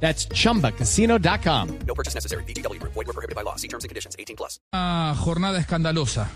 That's 0.00 0.28
chumbacasino.com. 0.28 1.68
No 1.86 1.94
purchase 1.94 2.14
necessary. 2.14 2.44
BGW. 2.44 2.78
Void 2.80 3.06
were 3.06 3.12
prohibited 3.12 3.34
by 3.34 3.42
law. 3.42 3.56
See 3.56 3.68
terms 3.68 3.84
and 3.84 3.88
conditions. 3.90 4.14
18 4.18 4.36
plus. 4.36 4.60
Una 4.72 5.14
jornada 5.16 5.58
escandalosa. 5.58 6.28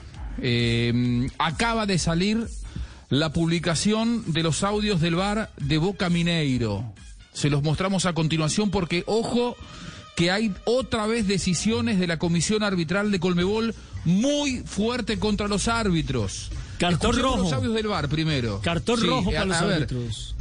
Eh, 0.43 1.29
acaba 1.39 1.87
de 1.87 1.99
salir 1.99 2.49
la 3.11 3.33
publicación 3.33 4.33
de 4.33 4.43
los 4.43 4.63
audios 4.63 5.01
del 5.01 5.17
bar 5.17 5.51
de 5.59 5.79
Boca 5.79 6.09
Mineiro. 6.09 6.95
Se 7.33 7.51
los 7.51 7.63
mostramos 7.63 8.07
a 8.07 8.13
continuación 8.15 8.71
porque, 8.71 9.05
ojo, 9.07 9.57
que 10.17 10.31
hay 10.31 10.55
otra 10.65 11.07
vez 11.07 11.27
decisiones 11.27 11.99
de 11.99 12.07
la 12.07 12.19
Comisión 12.19 12.63
Arbitral 12.63 13.11
de 13.11 13.21
Colmebol 13.21 13.75
muy 14.05 14.61
fuerte 14.65 15.19
contra 15.19 15.49
los 15.49 15.69
árbitros. 15.69 16.51
Cartón 16.79 17.11
Escuchemos 17.11 17.23
rojo. 17.39 17.43
los 17.45 17.53
audios 17.53 17.75
del 17.75 17.87
bar 17.89 18.09
primero. 18.09 18.61
Cartón 18.63 19.01
Sí, 19.01 19.07
rojo 19.07 19.31
a- 19.31 19.33
para 19.33 19.45
los 19.45 19.57
a 19.59 19.65
ver, 19.67 19.77
árbitros. 19.83 20.35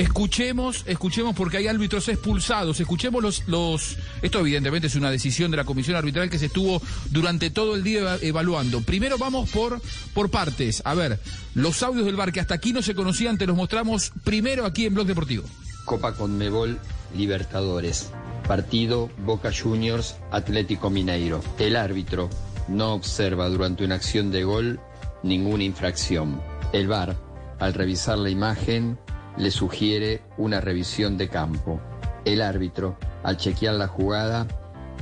Escuchemos, 0.00 0.82
escuchemos 0.86 1.34
porque 1.34 1.56
hay 1.56 1.68
árbitros 1.68 2.06
expulsados. 2.08 2.78
Escuchemos 2.80 3.22
los, 3.22 3.48
los. 3.48 3.96
Esto 4.20 4.40
evidentemente 4.40 4.88
es 4.88 4.94
una 4.94 5.10
decisión 5.10 5.50
de 5.50 5.56
la 5.56 5.64
comisión 5.64 5.96
arbitral 5.96 6.28
que 6.28 6.38
se 6.38 6.46
estuvo 6.46 6.82
durante 7.10 7.48
todo 7.50 7.74
el 7.74 7.82
día 7.82 8.00
eva- 8.00 8.18
evaluando. 8.20 8.82
Primero 8.82 9.16
vamos 9.16 9.48
por, 9.48 9.80
por 10.12 10.30
partes. 10.30 10.82
A 10.84 10.92
ver, 10.94 11.18
los 11.54 11.82
audios 11.82 12.04
del 12.04 12.14
bar 12.16 12.30
que 12.30 12.40
hasta 12.40 12.54
aquí 12.54 12.74
no 12.74 12.82
se 12.82 12.94
conocían, 12.94 13.38
te 13.38 13.46
los 13.46 13.56
mostramos 13.56 14.12
primero 14.22 14.66
aquí 14.66 14.84
en 14.84 14.92
Blog 14.94 15.06
Deportivo. 15.06 15.44
Copa 15.86 16.12
Conmebol 16.14 16.78
Libertadores. 17.16 18.10
Partido 18.46 19.10
Boca 19.24 19.50
Juniors 19.50 20.16
Atlético 20.30 20.90
Mineiro. 20.90 21.42
El 21.58 21.74
árbitro 21.74 22.28
no 22.68 22.92
observa 22.92 23.48
durante 23.48 23.84
una 23.84 23.94
acción 23.94 24.30
de 24.30 24.44
gol 24.44 24.78
ninguna 25.22 25.64
infracción. 25.64 26.40
El 26.74 26.86
VAR, 26.86 27.16
al 27.58 27.72
revisar 27.72 28.18
la 28.18 28.28
imagen, 28.30 28.98
le 29.36 29.50
sugiere 29.50 30.22
una 30.36 30.60
revisión 30.60 31.16
de 31.18 31.28
campo. 31.28 31.80
El 32.24 32.42
árbitro, 32.42 32.98
al 33.22 33.36
chequear 33.36 33.74
la 33.74 33.88
jugada, 33.88 34.46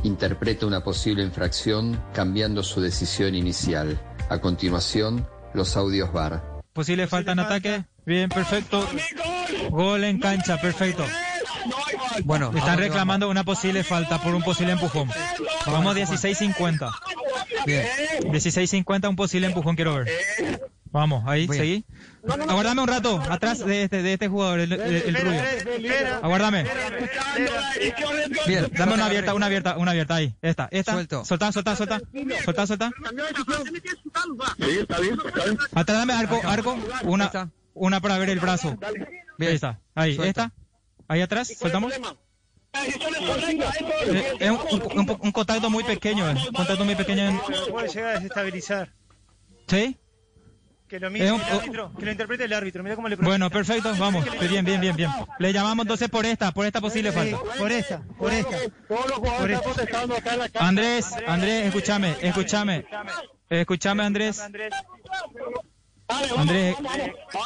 interpreta 0.03 0.67
una 0.67 0.83
posible 0.83 1.23
infracción 1.23 2.01
cambiando 2.13 2.63
su 2.63 2.81
decisión 2.81 3.35
inicial. 3.35 4.01
A 4.29 4.39
continuación, 4.39 5.27
los 5.55 5.77
audios 5.77 6.13
VAR. 6.13 6.43
Posible 6.73 7.07
falta 7.07 7.33
en 7.33 7.39
ataque. 7.39 7.85
Bien, 8.05 8.29
perfecto. 8.29 8.87
Gol 9.71 10.05
en 10.05 10.19
cancha, 10.19 10.61
perfecto. 10.61 11.05
Bueno, 12.25 12.53
Están 12.55 12.79
reclamando 12.79 13.29
una 13.29 13.45
posible 13.45 13.83
falta 13.83 14.21
por 14.21 14.35
un 14.35 14.43
posible 14.43 14.73
empujón. 14.73 15.09
Vamos 15.67 15.97
16.50. 15.97 16.91
bien. 17.67 17.87
16.50, 18.25 19.09
un 19.09 19.17
posible 19.17 19.47
empujón 19.47 19.75
quiero 19.75 19.95
ver. 19.97 20.09
Vamos, 20.95 21.25
ahí, 21.27 21.49
Bien. 21.49 21.59
seguí. 21.61 21.85
Aguárdame 22.49 22.81
un 22.83 22.87
rato, 22.87 23.21
atrás 23.29 23.59
de 23.67 23.83
este, 23.83 24.01
de 24.05 24.13
este 24.13 24.29
jugador, 24.29 24.61
el, 24.61 24.73
el, 24.75 24.81
el 24.81 25.15
rubio. 25.17 25.41
Aguárdame. 26.23 26.65
Bien. 28.47 28.71
Dame 28.79 28.95
una 28.95 29.07
abierta, 29.07 29.35
una 29.35 29.47
abierta, 29.47 29.77
una 29.77 29.91
abierta 29.91 30.15
ahí. 30.15 30.37
Esta, 30.41 30.69
esta. 30.71 30.93
Suelto. 30.93 31.25
Soltá, 31.25 31.51
soltá, 31.51 31.75
soltá. 31.75 32.01
Soltá, 32.45 32.67
soltá. 32.69 32.93
Atrás 35.75 35.99
dame 35.99 36.13
arco, 36.13 36.41
arco. 36.45 36.79
Una, 37.03 37.25
está. 37.25 37.51
una 37.75 38.01
para 38.01 38.17
ver 38.19 38.31
el 38.31 38.39
brazo. 38.39 38.79
Bien. 39.37 39.51
Ahí 39.51 39.55
está. 39.57 39.81
Ahí, 39.97 40.17
esta. 40.23 40.53
Ahí 41.09 41.21
atrás, 41.23 41.53
soltamos. 41.59 41.93
Eh, 41.93 42.01
Es 44.41 44.51
un, 44.51 44.59
un- 44.59 44.99
un- 45.11 45.19
un 45.21 45.33
contacto 45.33 45.71
muy 45.71 45.83
pequeño, 45.85 46.29
eh. 46.31 46.35
Un 46.49 46.53
contacto 46.55 46.85
muy 46.85 46.95
pequeño. 46.95 47.23
en- 47.31 47.41
puede 47.71 47.89
llegar 47.89 48.11
a 48.11 48.15
desestabilizar. 48.21 48.93
¿Sí? 49.67 49.97
Que 50.89 51.01
lo 51.01 51.07
Es 51.07 51.13
mire 51.15 51.33
un- 51.33 51.41
el 51.41 51.47
árbitro, 51.47 51.93
que 51.99 52.05
lo 52.05 52.11
interprete 52.13 52.45
el 52.45 52.53
árbitro. 52.53 52.83
Mira 52.83 52.95
cómo 52.95 53.09
le 53.09 53.17
Bueno, 53.17 53.49
perfecto, 53.51 53.95
vamos. 53.99 54.25
Bien, 54.49 54.65
bien, 54.65 54.81
bien, 54.81 54.95
bien. 54.95 55.11
Le 55.39 55.53
llamamos 55.53 55.85
entonces 55.85 56.09
por 56.11 56.27
esta, 56.27 56.53
por 56.53 56.67
esta 56.67 56.81
posible 56.81 57.11
falta. 57.11 57.39
Por 57.59 57.73
esta, 57.73 58.03
por 58.19 58.33
esta. 58.33 58.59
Por 58.87 59.51
esta. 59.51 59.71
Andrés, 60.61 61.07
Andrés, 61.27 61.67
escúchame, 61.67 62.17
escúchame. 62.21 62.85
Escúchame, 63.49 64.03
Andrés. 64.05 64.41
Andrés, 66.37 66.77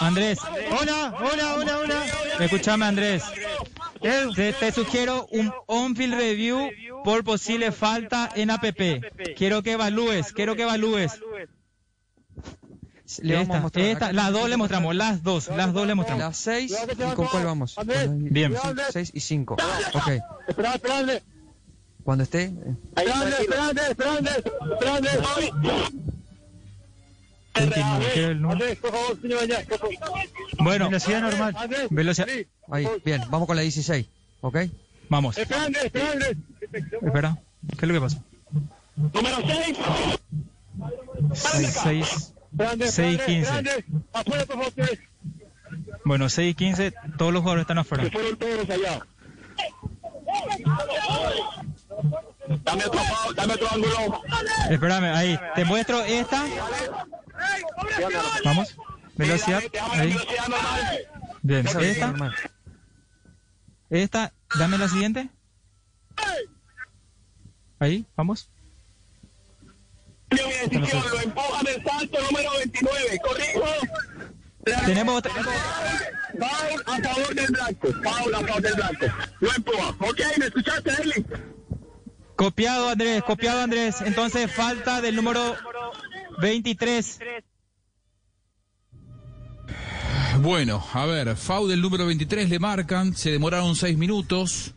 Andrés, 0.01 0.39
Hola, 0.81 1.15
hola, 1.21 1.55
hola, 1.55 1.79
hola. 1.79 2.05
escúchame, 2.41 2.87
Andrés. 2.87 3.23
Te, 4.35 4.53
te 4.53 4.73
sugiero 4.73 5.27
un 5.31 5.53
on-field 5.67 6.15
review 6.15 6.69
por 7.05 7.23
posible 7.25 7.71
falta 7.71 8.31
en 8.35 8.51
APP. 8.51 9.35
Quiero 9.37 9.63
que 9.63 9.73
evalúes, 9.73 10.33
quiero 10.33 10.57
que 10.57 10.63
evalúes. 10.63 11.21
Le 13.23 13.35
vamos 13.35 13.49
a 13.49 13.53
Esta, 13.55 13.61
mostrar 13.63 13.85
esta, 13.87 14.13
las 14.13 14.33
dos 14.33 14.49
le 14.51 14.57
mostramos, 14.59 14.95
las 14.95 15.23
dos, 15.23 15.49
las 15.49 15.73
dos 15.73 15.87
le 15.87 15.95
mostramos. 15.95 16.25
Las 16.25 16.37
6 16.37 16.77
y 16.93 17.15
con 17.15 17.27
cuál 17.27 17.45
vamos. 17.47 17.77
Bien. 18.19 18.55
6 18.91 19.11
y 19.15 19.21
5. 19.21 19.57
Ok. 19.95 20.11
Cuando 22.05 22.25
esté. 22.25 22.53
Continúa, 27.55 28.01
quiero 28.13 28.31
el 28.31 28.43
número. 28.43 28.65
Bueno, 30.59 30.87
Velocidad 30.87 31.21
normal. 31.23 31.57
velocidad. 31.91 32.29
Ahí, 32.71 32.87
bien. 33.05 33.23
Vamos 33.31 33.47
con 33.47 33.57
la 33.57 33.63
16. 33.63 34.07
Ok. 34.43 34.59
Vamos. 35.09 35.39
Espera. 35.39 35.67
¿Qué 37.77 37.87
es 37.87 37.89
lo 37.89 37.95
que 37.95 38.01
pasa? 38.01 38.23
Número 38.97 39.37
6. 41.35 41.83
6, 41.83 42.35
6 42.57 43.23
15. 43.23 43.85
Bueno, 46.05 46.29
6 46.29 46.57
15, 46.57 46.93
todos 47.17 47.33
los 47.33 47.43
jugadores 47.43 47.63
están 47.63 47.79
afuera. 47.79 48.09
Fueron 48.11 48.37
todos 48.37 48.71
allá. 48.71 49.07
Dame 52.65 52.85
otro, 52.85 53.01
dame 53.35 53.55
otro 53.55 53.69
ángulo. 53.71 54.23
Espérame, 54.71 55.15
ahí. 55.15 55.39
Te 55.55 55.65
muestro 55.65 56.03
esta. 56.03 56.45
Vamos. 58.45 58.77
Velocidad. 59.17 59.63
Ahí. 59.93 60.17
Bien. 61.43 61.67
Esta. 61.67 62.15
Esta. 63.91 64.33
Dame 64.59 64.79
la 64.79 64.89
siguiente. 64.89 65.29
Ahí. 67.79 68.07
Vamos. 68.17 68.51
Mi 70.31 70.39
decisión, 70.39 71.03
lo 71.11 71.21
empujan 71.21 71.67
el 71.67 71.83
salto 71.83 72.19
número 72.23 72.51
29. 72.59 73.21
Corrijo. 73.23 73.65
Tenemos 74.87 75.19
otra. 75.19 75.33
Foul 75.33 76.83
a 76.87 77.09
favor 77.09 77.35
del 77.35 77.47
blanco. 77.47 77.89
Foul 78.03 78.35
a 78.35 78.41
favor 78.41 78.63
del 78.63 78.75
blanco. 78.75 79.07
Lo 79.41 79.55
empuja. 79.55 79.89
Ok, 80.01 80.21
¿me 80.39 80.47
escuchaste, 80.47 80.91
Eli? 81.03 81.25
Copiado, 82.37 82.91
Andrés. 82.91 83.23
Copiado, 83.23 83.63
Andrés. 83.63 83.97
Entonces, 84.03 84.53
falta 84.53 85.01
del 85.01 85.17
número 85.17 85.57
23. 86.41 87.19
Bueno, 90.41 90.85
a 90.93 91.05
ver, 91.05 91.37
FAU 91.37 91.67
del 91.67 91.81
número 91.81 92.07
23 92.07 92.49
le 92.49 92.61
marcan, 92.61 93.17
se 93.17 93.33
demoraron 93.33 93.75
seis 93.75 93.99
minutos. 93.99 94.73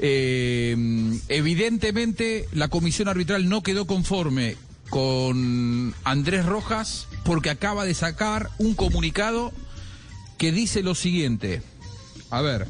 Eh, 0.00 0.76
evidentemente, 1.28 2.48
la 2.52 2.66
comisión 2.68 3.06
arbitral 3.08 3.48
no 3.48 3.62
quedó 3.62 3.86
conforme 3.86 4.56
con 4.90 5.94
Andrés 6.04 6.46
Rojas 6.46 7.08
porque 7.24 7.50
acaba 7.50 7.84
de 7.84 7.94
sacar 7.94 8.50
un 8.58 8.74
comunicado 8.74 9.52
que 10.38 10.52
dice 10.52 10.82
lo 10.82 10.94
siguiente. 10.94 11.62
A 12.30 12.40
ver, 12.40 12.66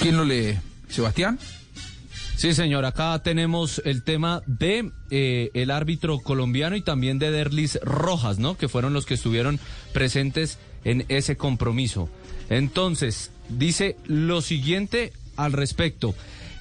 ¿quién 0.00 0.16
lo 0.16 0.24
lee? 0.24 0.58
¿Sebastián? 0.88 1.38
Sí, 2.36 2.52
señor, 2.52 2.84
acá 2.84 3.18
tenemos 3.22 3.80
el 3.86 4.02
tema 4.02 4.42
de 4.46 4.90
eh, 5.10 5.50
el 5.54 5.70
árbitro 5.70 6.18
colombiano 6.18 6.76
y 6.76 6.82
también 6.82 7.18
de 7.18 7.30
Derlis 7.30 7.78
Rojas, 7.82 8.38
¿no? 8.38 8.58
Que 8.58 8.68
fueron 8.68 8.92
los 8.92 9.06
que 9.06 9.14
estuvieron 9.14 9.58
presentes 9.94 10.58
en 10.84 11.06
ese 11.08 11.38
compromiso. 11.38 12.10
Entonces, 12.50 13.30
dice 13.48 13.96
lo 14.04 14.42
siguiente 14.42 15.14
al 15.36 15.52
respecto. 15.52 16.14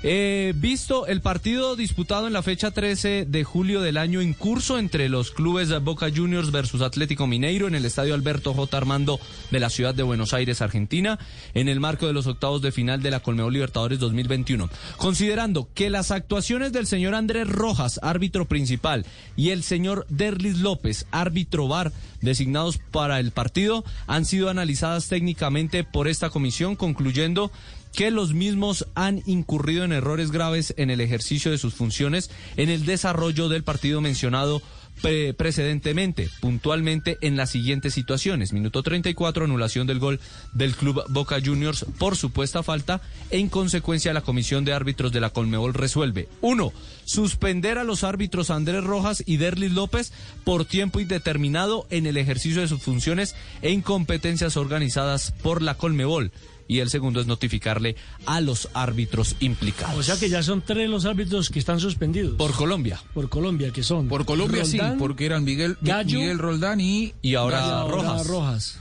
Eh, 0.07 0.53
visto 0.55 1.07
el 1.07 1.19
partido 1.21 1.75
disputado 1.75 2.27
en 2.27 2.33
la 2.33 2.43
fecha 2.43 2.69
13 2.69 3.25
de 3.27 3.43
julio 3.43 3.81
del 3.81 3.97
año 3.97 4.21
en 4.21 4.33
curso 4.33 4.77
entre 4.77 5.09
los 5.09 5.31
clubes 5.31 5.71
Boca 5.83 6.11
Juniors 6.15 6.51
versus 6.51 6.81
Atlético 6.81 7.25
Mineiro 7.25 7.67
en 7.67 7.73
el 7.73 7.85
estadio 7.85 8.13
Alberto 8.13 8.53
J. 8.53 8.77
Armando 8.77 9.19
de 9.49 9.59
la 9.59 9.71
ciudad 9.71 9.95
de 9.95 10.03
Buenos 10.03 10.35
Aires, 10.35 10.61
Argentina, 10.61 11.17
en 11.55 11.69
el 11.69 11.79
marco 11.79 12.05
de 12.05 12.13
los 12.13 12.27
octavos 12.27 12.61
de 12.61 12.71
final 12.71 13.01
de 13.01 13.09
la 13.09 13.21
Colmebol 13.21 13.53
Libertadores 13.53 13.97
2021. 13.97 14.69
Considerando 14.97 15.69
que 15.73 15.89
las 15.89 16.11
actuaciones 16.11 16.71
del 16.71 16.85
señor 16.85 17.15
Andrés 17.15 17.49
Rojas, 17.49 17.99
árbitro 18.03 18.45
principal, 18.45 19.07
y 19.35 19.49
el 19.49 19.63
señor 19.63 20.05
Derlis 20.07 20.59
López, 20.59 21.07
árbitro 21.09 21.67
VAR, 21.67 21.91
designados 22.21 22.77
para 22.91 23.19
el 23.19 23.31
partido, 23.31 23.83
han 24.05 24.25
sido 24.25 24.51
analizadas 24.51 25.07
técnicamente 25.07 25.83
por 25.83 26.07
esta 26.07 26.29
comisión, 26.29 26.75
concluyendo 26.75 27.51
que 27.95 28.11
los 28.11 28.33
mismos 28.33 28.87
han 28.93 29.23
incurrido 29.25 29.83
en 29.83 29.93
errores 29.93 30.31
graves 30.31 30.73
en 30.77 30.89
el 30.89 31.01
ejercicio 31.01 31.51
de 31.51 31.57
sus 31.57 31.73
funciones 31.73 32.29
en 32.57 32.69
el 32.69 32.85
desarrollo 32.85 33.49
del 33.49 33.63
partido 33.63 34.01
mencionado 34.01 34.61
pre 35.01 35.33
precedentemente, 35.33 36.29
puntualmente 36.39 37.17
en 37.21 37.35
las 37.35 37.49
siguientes 37.49 37.93
situaciones. 37.93 38.53
Minuto 38.53 38.81
34, 38.81 39.45
anulación 39.45 39.87
del 39.87 39.99
gol 39.99 40.19
del 40.53 40.75
club 40.75 41.03
Boca 41.09 41.37
Juniors 41.43 41.85
por 41.97 42.15
supuesta 42.15 42.63
falta 42.63 43.01
en 43.29 43.49
consecuencia 43.49 44.13
la 44.13 44.21
comisión 44.21 44.65
de 44.65 44.73
árbitros 44.73 45.11
de 45.11 45.19
la 45.19 45.31
Colmebol 45.31 45.73
resuelve. 45.73 46.29
Uno, 46.41 46.71
suspender 47.03 47.77
a 47.77 47.83
los 47.83 48.03
árbitros 48.03 48.49
Andrés 48.49 48.83
Rojas 48.83 49.23
y 49.25 49.37
Derlis 49.37 49.71
López 49.71 50.13
por 50.43 50.65
tiempo 50.65 50.99
indeterminado 50.99 51.87
en 51.89 52.05
el 52.05 52.17
ejercicio 52.17 52.61
de 52.61 52.67
sus 52.67 52.81
funciones 52.81 53.35
en 53.61 53.81
competencias 53.81 54.57
organizadas 54.57 55.31
por 55.43 55.61
la 55.61 55.75
Colmebol 55.75 56.31
y 56.67 56.79
el 56.79 56.89
segundo 56.89 57.21
es 57.21 57.27
notificarle 57.27 57.95
a 58.25 58.41
los 58.41 58.69
árbitros 58.73 59.35
implicados. 59.39 59.97
O 59.97 60.03
sea 60.03 60.17
que 60.17 60.29
ya 60.29 60.41
son 60.43 60.61
tres 60.61 60.89
los 60.89 61.05
árbitros 61.05 61.49
que 61.49 61.59
están 61.59 61.79
suspendidos. 61.79 62.35
Por 62.35 62.53
Colombia. 62.53 63.01
Por 63.13 63.29
Colombia, 63.29 63.71
que 63.71 63.83
son. 63.83 64.07
Por 64.07 64.25
Colombia 64.25 64.63
Roldán, 64.63 64.91
sí, 64.93 64.97
porque 64.99 65.25
eran 65.25 65.43
Miguel, 65.43 65.77
Gallo, 65.81 66.19
Miguel 66.19 66.39
Roldán 66.39 66.81
y... 66.81 67.13
Y 67.21 67.35
ahora 67.35 67.59
y 67.59 67.69
ahora 67.69 67.93
Rojas. 67.93 68.27
Rojas. 68.27 68.79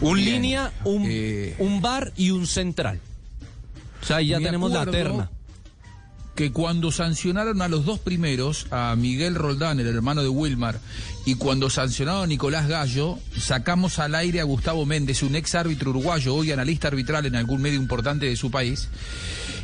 Un 0.00 0.14
Bien. 0.16 0.26
línea, 0.34 0.72
un, 0.84 1.04
Eh, 1.08 1.56
un 1.58 1.80
bar 1.80 2.12
y 2.16 2.30
un 2.30 2.46
central. 2.46 3.00
O 4.02 4.06
sea, 4.06 4.16
ahí 4.16 4.28
ya 4.28 4.38
Me 4.38 4.44
tenemos 4.46 4.70
la 4.70 4.86
terna. 4.86 5.30
Que 6.36 6.52
cuando 6.52 6.92
sancionaron 6.92 7.62
a 7.62 7.68
los 7.68 7.84
dos 7.86 7.98
primeros, 7.98 8.66
a 8.70 8.94
Miguel 8.94 9.34
Roldán, 9.34 9.80
el 9.80 9.86
hermano 9.88 10.22
de 10.22 10.28
Wilmar, 10.28 10.78
y 11.24 11.34
cuando 11.34 11.70
sancionaron 11.70 12.24
a 12.24 12.26
Nicolás 12.26 12.68
Gallo, 12.68 13.18
sacamos 13.36 13.98
al 13.98 14.14
aire 14.14 14.40
a 14.40 14.44
Gustavo 14.44 14.84
Méndez, 14.84 15.22
un 15.22 15.34
ex 15.34 15.54
árbitro 15.54 15.90
uruguayo, 15.90 16.34
hoy 16.34 16.52
analista 16.52 16.88
arbitral 16.88 17.24
en 17.26 17.36
algún 17.36 17.62
medio 17.62 17.78
importante 17.78 18.26
de 18.26 18.36
su 18.36 18.50
país, 18.50 18.88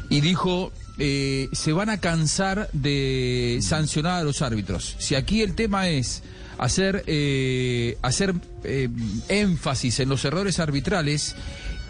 y 0.09 0.23
dijo, 0.23 0.73
eh, 0.99 1.49
se 1.53 1.73
van 1.73 1.91
a 1.91 2.01
cansar 2.01 2.71
de 2.73 3.59
sancionar 3.63 4.21
a 4.21 4.25
los 4.25 4.41
árbitros. 4.41 4.97
Si 4.99 5.15
aquí 5.15 5.43
el 5.43 5.55
tema 5.55 5.89
es 5.89 6.23
hacer, 6.59 7.05
eh, 7.07 7.99
hacer 8.03 8.35
eh, 8.65 8.89
énfasis 9.29 10.01
en 10.01 10.09
los 10.09 10.25
errores 10.25 10.59
arbitrales, 10.59 11.37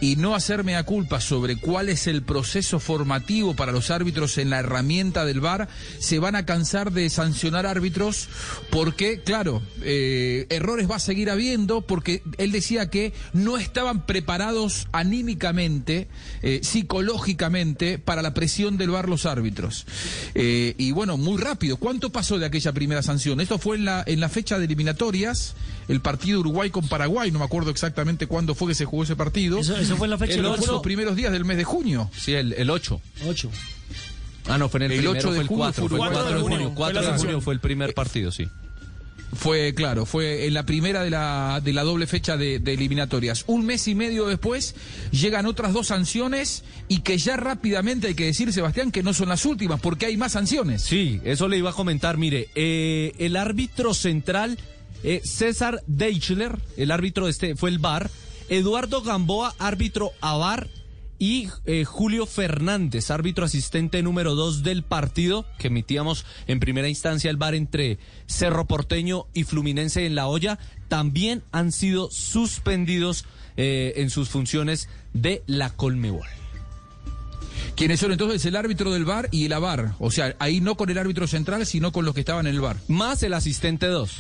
y 0.03 0.17
no 0.17 0.35
hacerme 0.35 0.75
a 0.75 0.83
culpa 0.83 1.21
sobre 1.21 1.55
cuál 1.55 1.89
es 1.89 2.09
el 2.09 2.23
proceso 2.23 2.81
formativo 2.81 3.55
para 3.55 3.71
los 3.71 3.93
árbitros 3.93 4.37
en 4.37 4.51
la 4.51 4.59
herramienta 4.59 5.25
del 5.25 5.41
VAR, 5.41 5.69
se 6.01 6.19
van 6.19 6.35
a 6.35 6.45
cansar 6.45 6.91
de 6.91 7.09
sancionar 7.09 7.67
árbitros 7.67 8.29
porque, 8.71 9.21
claro, 9.21 9.63
eh, 9.83 10.49
errores 10.51 10.91
va 10.91 10.97
a 10.97 10.99
seguir 10.99 11.31
habiendo 11.31 11.83
porque 11.83 12.21
él 12.39 12.51
decía 12.51 12.91
que 12.91 13.13
no 13.33 13.59
estaban 13.59 14.05
preparados 14.05 14.89
anímicamente, 14.91 16.09
eh, 16.43 16.59
psicológicamente, 16.65 18.01
para 18.01 18.23
la 18.23 18.35
presión 18.35 18.79
del 18.79 18.91
VAR 18.91 19.09
los 19.09 19.25
árbitros. 19.25 19.87
Eh, 20.35 20.75
y 20.79 20.91
bueno, 20.91 21.17
muy 21.17 21.41
rápido, 21.41 21.77
¿cuánto 21.77 22.11
pasó 22.11 22.41
de 22.41 22.47
aquella 22.47 22.73
primera 22.73 23.05
sanción? 23.05 23.41
Esto 23.41 23.57
fue 23.57 23.77
en 23.77 23.85
la, 23.85 24.03
en 24.05 24.19
la 24.19 24.29
fecha 24.29 24.59
de 24.59 24.65
eliminatorias, 24.65 25.55
el 25.87 26.01
partido 26.01 26.41
Uruguay 26.41 26.71
con 26.71 26.89
Paraguay, 26.89 27.31
no 27.31 27.39
me 27.39 27.45
acuerdo 27.45 27.71
exactamente 27.71 28.27
cuándo 28.27 28.57
fue 28.57 28.67
que 28.67 28.75
se 28.75 28.85
jugó 28.85 29.05
ese 29.05 29.15
partido. 29.15 29.61
Fue 29.97 30.07
en 30.07 30.11
la 30.11 30.19
fecha 30.19 30.35
El 30.35 30.43
del 30.43 30.53
Fue 30.55 30.63
ocho- 30.65 30.73
los 30.73 30.83
primeros 30.83 31.17
días 31.17 31.33
del 31.33 31.45
mes 31.45 31.57
de 31.57 31.65
junio. 31.65 32.11
Sí, 32.17 32.33
el, 32.35 32.53
el 32.55 32.71
8. 32.71 33.01
8. 33.27 33.51
Ah, 34.49 34.59
no, 34.59 34.69
fue 34.69 34.79
en 34.79 34.85
el, 34.87 34.93
El 34.93 34.99
primero, 34.99 35.19
8 35.19 35.29
de 35.29 35.35
fue 35.35 35.43
el 35.43 35.49
junio 35.49 35.65
4. 35.65 35.89
fue 35.89 35.97
el 35.99 36.05
4 36.13 36.25
de 36.35 36.41
junio. 36.41 36.57
junio, 36.59 36.73
4 36.75 36.95
fue 37.01 37.07
la 37.09 37.13
de 37.17 37.19
junio 37.23 37.41
fue 37.41 37.55
el 37.55 37.61
primer 37.61 37.95
partido, 37.95 38.31
sí. 38.33 38.49
Fue, 39.35 39.73
claro, 39.75 40.05
fue 40.05 40.47
en 40.47 40.53
la 40.53 40.67
primera 40.67 41.03
de 41.03 41.09
la, 41.09 41.63
de 41.65 41.73
la 41.73 41.85
doble 41.85 42.07
fecha 42.07 42.37
de, 42.37 42.59
de 42.59 42.75
eliminatorias. 42.75 43.45
Un 43.47 43.65
mes 43.65 43.89
y 43.89 43.95
medio 43.95 44.27
después 44.27 44.75
llegan 45.11 45.47
otras 45.47 45.73
dos 45.73 45.87
sanciones 45.87 46.65
y 46.89 46.99
que 47.01 47.17
ya 47.17 47.39
rápidamente 47.39 48.09
hay 48.09 48.15
que 48.15 48.27
decir, 48.27 48.53
Sebastián, 48.53 48.91
que 48.93 49.03
no 49.03 49.15
son 49.15 49.31
las 49.31 49.47
últimas 49.47 49.81
porque 49.81 50.05
hay 50.05 50.19
más 50.19 50.33
sanciones. 50.33 50.83
Sí, 50.83 51.19
eso 51.25 51.49
le 51.49 51.57
iba 51.57 51.71
a 51.71 51.73
comentar. 51.73 52.19
Mire, 52.19 52.49
eh, 52.55 53.15
el 53.19 53.37
árbitro 53.37 53.95
central, 53.95 54.59
eh, 55.03 55.23
César 55.25 55.83
Deichler, 55.87 56.59
el 56.77 56.91
árbitro 56.91 57.27
este 57.27 57.57
fue 57.57 57.71
el 57.71 57.79
VAR. 57.79 58.11
Eduardo 58.49 59.03
Gamboa, 59.03 59.55
árbitro 59.59 60.13
a 60.21 60.37
VAR. 60.37 60.69
Y 61.19 61.49
eh, 61.67 61.85
Julio 61.85 62.27
Fernández, 62.27 63.13
árbitro 63.13 63.45
asistente 63.45 64.03
número 64.03 64.35
2 64.35 64.65
del 64.65 64.83
partido, 64.83 65.47
que 65.57 65.69
emitíamos 65.69 66.27
en 66.49 66.59
primera 66.59 66.89
instancia 66.89 67.31
el 67.31 67.37
VAR 67.37 67.55
entre 67.55 67.99
Cerro 68.27 68.67
Porteño 68.67 69.27
y 69.33 69.45
Fluminense 69.45 70.05
en 70.05 70.17
La 70.17 70.27
Hoya, 70.27 70.59
también 70.89 71.45
han 71.53 71.71
sido 71.71 72.11
suspendidos 72.11 73.25
eh, 73.57 73.93
en 73.99 74.11
sus 74.11 74.31
funciones 74.31 74.89
de 75.13 75.45
la 75.47 75.71
Colmebol. 75.71 76.27
Quienes 77.77 78.01
son 78.01 78.13
entonces 78.13 78.45
el 78.45 78.57
árbitro 78.57 78.93
del 78.93 79.05
VAR 79.05 79.29
y 79.31 79.47
el 79.47 79.53
AVAR. 79.53 79.95
O 79.99 80.11
sea, 80.11 80.35
ahí 80.39 80.61
no 80.61 80.77
con 80.77 80.91
el 80.91 80.99
árbitro 80.99 81.27
central, 81.27 81.67
sino 81.67 81.93
con 81.93 82.05
los 82.05 82.15
que 82.15 82.21
estaban 82.21 82.47
en 82.47 82.55
el 82.55 82.61
VAR. 82.61 82.77
Más 82.89 83.23
el 83.23 83.35
asistente 83.35 83.87
2. 83.87 84.11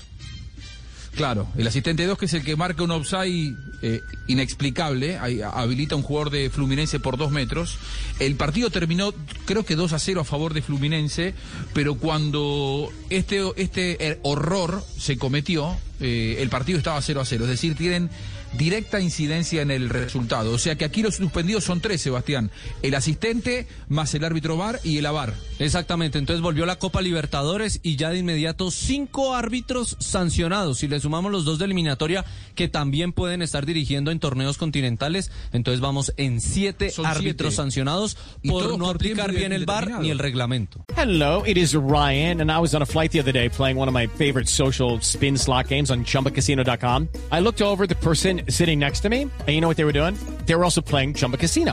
Claro, 1.16 1.46
el 1.56 1.66
asistente 1.66 2.06
2 2.06 2.18
que 2.18 2.24
es 2.24 2.34
el 2.34 2.44
que 2.44 2.56
marca 2.56 2.82
un 2.82 2.90
offside 2.90 3.54
eh, 3.82 4.02
inexplicable, 4.28 5.18
habilita 5.18 5.96
un 5.96 6.02
jugador 6.02 6.30
de 6.30 6.50
Fluminense 6.50 7.00
por 7.00 7.16
dos 7.16 7.32
metros. 7.32 7.78
El 8.20 8.36
partido 8.36 8.70
terminó 8.70 9.12
creo 9.44 9.64
que 9.64 9.76
2 9.76 9.92
a 9.92 9.98
0 9.98 10.20
a 10.20 10.24
favor 10.24 10.54
de 10.54 10.62
Fluminense, 10.62 11.34
pero 11.72 11.96
cuando 11.96 12.90
este, 13.10 13.42
este 13.56 14.08
eh, 14.08 14.18
horror 14.22 14.84
se 14.96 15.18
cometió, 15.18 15.76
eh, 16.00 16.36
el 16.40 16.48
partido 16.48 16.78
estaba 16.78 17.02
0 17.02 17.20
a 17.20 17.24
0, 17.24 17.44
es 17.44 17.50
decir, 17.50 17.74
tienen 17.74 18.10
directa 18.56 19.00
incidencia 19.00 19.62
en 19.62 19.70
el 19.70 19.88
resultado. 19.88 20.52
O 20.52 20.58
sea 20.58 20.76
que 20.76 20.84
aquí 20.84 21.02
los 21.02 21.16
suspendidos 21.16 21.64
son 21.64 21.80
tres, 21.80 22.02
Sebastián. 22.02 22.50
El 22.82 22.94
asistente 22.94 23.66
más 23.88 24.14
el 24.14 24.24
árbitro 24.24 24.56
VAR 24.56 24.80
y 24.84 24.98
el 24.98 25.06
AVAR. 25.06 25.34
Exactamente, 25.58 26.18
entonces 26.18 26.42
volvió 26.42 26.66
la 26.66 26.76
Copa 26.76 27.00
Libertadores 27.02 27.80
y 27.82 27.96
ya 27.96 28.10
de 28.10 28.18
inmediato 28.18 28.70
cinco 28.70 29.34
árbitros 29.34 29.96
sancionados. 30.00 30.78
Si 30.78 30.88
le 30.88 31.00
sumamos 31.00 31.32
los 31.32 31.44
dos 31.44 31.58
de 31.58 31.64
eliminatoria 31.66 32.24
que 32.54 32.68
también 32.68 33.12
pueden 33.12 33.42
estar 33.42 33.66
dirigiendo 33.72 34.10
en 34.10 34.18
torneos 34.18 34.58
continentales, 34.58 35.30
entonces 35.52 35.80
vamos 35.80 36.12
en 36.16 36.40
siete 36.40 36.90
Son 36.90 37.06
árbitros 37.06 37.52
siete. 37.52 37.56
sancionados 37.62 38.16
por 38.46 38.78
no 38.78 38.86
por 38.86 38.96
aplicar 38.96 39.30
bien 39.32 39.52
el 39.52 39.60
indeterminado. 39.62 40.02
ni 40.02 40.10
el 40.10 40.18
reglamento. 40.18 40.84
Hello, 40.96 41.42
it 41.46 41.56
is 41.56 41.74
Ryan, 41.74 42.40
and 42.40 42.50
I 42.50 42.58
was 42.58 42.74
on 42.74 42.82
a 42.82 42.86
flight 42.86 43.12
the 43.12 43.20
other 43.20 43.32
day 43.32 43.48
playing 43.48 43.76
one 43.78 43.88
of 43.88 43.94
my 43.94 44.06
favorite 44.06 44.48
social 44.48 44.98
spin 45.00 45.36
slot 45.36 45.68
games 45.68 45.90
on 45.90 46.04
chumbacasino.com. 46.04 47.08
I 47.30 47.40
looked 47.40 47.60
over 47.62 47.86
the 47.86 47.96
person 47.96 48.42
sitting 48.48 48.78
next 48.78 49.00
to 49.00 49.08
me, 49.08 49.22
and 49.22 49.48
you 49.48 49.60
know 49.60 49.68
what 49.68 49.76
they 49.76 49.84
were 49.84 49.92
doing? 49.92 50.16
They 50.46 50.54
were 50.54 50.64
also 50.64 50.80
playing 50.80 51.14
Chumba 51.14 51.36
Casino. 51.38 51.72